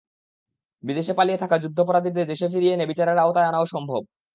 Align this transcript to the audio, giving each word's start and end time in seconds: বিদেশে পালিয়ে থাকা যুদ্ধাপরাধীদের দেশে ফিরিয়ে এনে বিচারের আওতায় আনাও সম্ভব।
বিদেশে 0.83 1.13
পালিয়ে 1.13 1.41
থাকা 1.43 1.55
যুদ্ধাপরাধীদের 1.57 2.25
দেশে 2.27 2.47
ফিরিয়ে 2.53 2.73
এনে 2.73 2.85
বিচারের 2.91 3.17
আওতায় 3.17 3.49
আনাও 3.49 3.65
সম্ভব। 3.65 4.01